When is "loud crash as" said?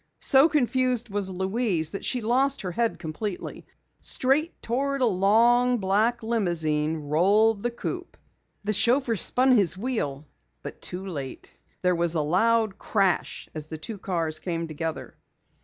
12.23-13.67